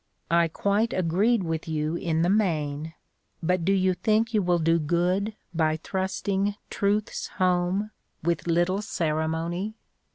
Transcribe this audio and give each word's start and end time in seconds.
I 0.31 0.47
quite 0.47 0.93
agreed 0.93 1.43
with 1.43 1.67
you 1.67 1.95
in 1.95 2.23
the 2.23 2.29
main, 2.31 2.95
but 3.43 3.63
do 3.63 3.71
you 3.71 3.93
think 3.93 4.33
you 4.33 4.41
will 4.41 4.57
do 4.57 4.79
good 4.79 5.35
by 5.53 5.77
thrusting 5.77 6.55
truths 6.71 7.27
home 7.37 7.91
with 8.23 8.47
little 8.47 8.81
ceremony?" 8.81 9.75